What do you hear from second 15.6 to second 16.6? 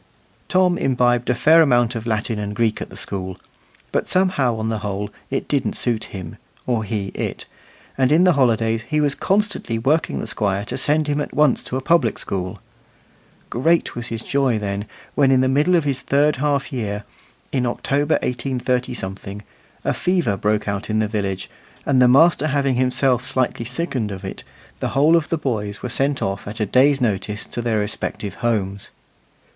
of his third